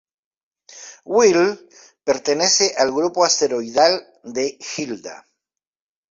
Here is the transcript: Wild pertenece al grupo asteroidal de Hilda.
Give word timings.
Wild 1.05 1.69
pertenece 2.03 2.73
al 2.75 2.91
grupo 2.91 3.23
asteroidal 3.23 4.03
de 4.23 4.57
Hilda. 4.75 5.27